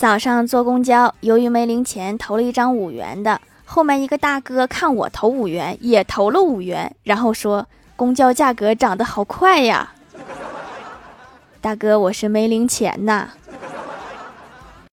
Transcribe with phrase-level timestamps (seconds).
[0.00, 9.92] 早上坐公交由于没零钱投了一张五元的后面一个大哥看我投五元也投了五元然后说公交价格涨得好快呀。
[11.60, 13.28] 大哥我是没零钱呐。